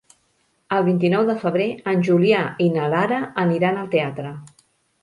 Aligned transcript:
El 0.77 0.85
vint-i-nou 0.87 1.27
de 1.27 1.35
febrer 1.43 1.67
en 1.93 2.01
Julià 2.09 2.41
i 2.67 2.71
na 2.79 2.89
Lara 2.95 3.25
aniran 3.47 3.83
al 3.85 3.95
teatre. 3.97 4.35